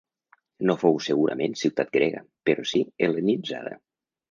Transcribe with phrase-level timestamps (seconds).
[0.69, 3.79] No fou segurament ciutat grega però si hel·lenitzada.